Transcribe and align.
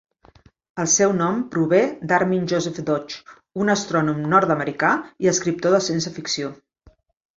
El 0.83 0.87
seu 0.93 1.11
nom 1.17 1.43
prové 1.55 1.81
d'Armin 2.11 2.49
Joseph 2.53 2.81
Deutsch, 2.87 3.35
un 3.65 3.71
astrònom 3.77 4.25
nord-americà 4.35 4.95
i 5.27 5.31
escriptor 5.37 5.77
de 5.77 5.83
ciència 5.91 6.15
ficció. 6.21 6.51